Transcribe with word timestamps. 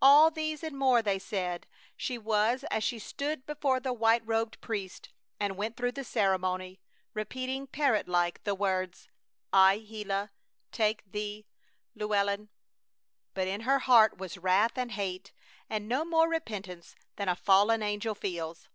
All 0.00 0.30
these 0.30 0.62
and 0.62 0.78
more 0.78 1.02
they 1.02 1.18
said 1.18 1.66
she 1.96 2.16
was 2.16 2.62
as 2.70 2.84
she 2.84 3.00
stood 3.00 3.44
before 3.46 3.80
the 3.80 3.92
white 3.92 4.22
robed 4.24 4.60
priest 4.60 5.08
and 5.40 5.56
went 5.56 5.76
through 5.76 5.90
the 5.90 6.04
ceremony, 6.04 6.78
repeating, 7.14 7.66
parrot 7.66 8.06
like, 8.06 8.44
the 8.44 8.54
words: 8.54 9.08
"I, 9.52 9.78
Gila, 9.80 10.30
take 10.70 11.02
thee, 11.10 11.46
Llewellyn" 11.96 12.48
But 13.34 13.48
in 13.48 13.62
her 13.62 13.80
heart 13.80 14.18
was 14.18 14.38
wrath 14.38 14.78
and 14.78 14.92
hate, 14.92 15.32
and 15.68 15.88
no 15.88 16.04
more 16.04 16.28
repentance 16.28 16.94
than 17.16 17.28
a 17.28 17.34
fallen 17.34 17.82
angel 17.82 18.14
feels. 18.14 18.68